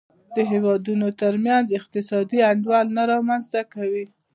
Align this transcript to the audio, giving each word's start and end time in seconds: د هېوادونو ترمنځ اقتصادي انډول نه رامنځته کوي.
د 0.35 0.37
هېوادونو 0.51 1.07
ترمنځ 1.21 1.67
اقتصادي 1.79 2.39
انډول 2.49 2.87
نه 2.97 3.03
رامنځته 3.11 3.61
کوي. 3.73 4.05